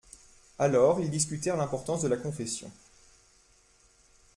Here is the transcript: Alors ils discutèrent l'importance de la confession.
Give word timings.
Alors 0.57 0.99
ils 0.99 1.11
discutèrent 1.11 1.57
l'importance 1.57 2.01
de 2.01 2.07
la 2.07 2.17
confession. 2.17 2.71